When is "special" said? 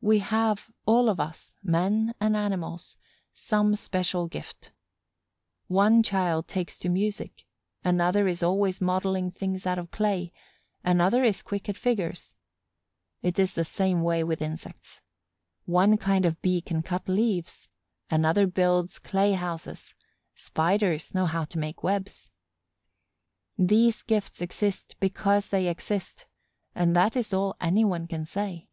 3.74-4.28